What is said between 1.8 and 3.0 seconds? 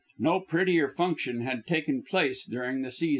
place during the